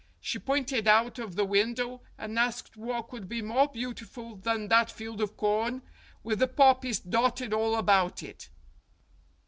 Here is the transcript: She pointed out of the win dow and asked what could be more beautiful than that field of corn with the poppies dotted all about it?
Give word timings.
She 0.19 0.39
pointed 0.39 0.87
out 0.87 1.19
of 1.19 1.35
the 1.35 1.45
win 1.45 1.75
dow 1.75 2.01
and 2.17 2.39
asked 2.39 2.75
what 2.75 3.09
could 3.09 3.29
be 3.29 3.43
more 3.43 3.67
beautiful 3.67 4.35
than 4.35 4.67
that 4.69 4.89
field 4.89 5.21
of 5.21 5.37
corn 5.37 5.83
with 6.23 6.39
the 6.39 6.47
poppies 6.47 6.99
dotted 6.99 7.53
all 7.53 7.75
about 7.75 8.23
it? 8.23 8.49